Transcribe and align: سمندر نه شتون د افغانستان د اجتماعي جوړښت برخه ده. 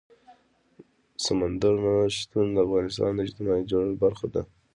سمندر 1.25 1.73
نه 1.83 1.93
شتون 2.17 2.45
د 2.53 2.57
افغانستان 2.65 3.11
د 3.15 3.19
اجتماعي 3.25 3.63
جوړښت 3.71 3.97
برخه 4.03 4.27
ده. 4.33 4.41